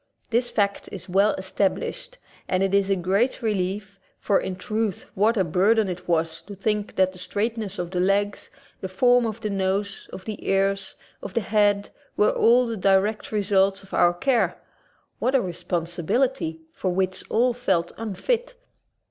[0.31, 2.17] This fact is well established,
[2.49, 6.55] and it is a great relief, for in truth what a burden it was to
[6.55, 10.95] think that the straightness of the legs, the form of the nose, of the ears,
[11.21, 14.59] of the head, were all the direct results of our care!
[15.19, 18.55] What a responsibility, for which all felt unfit!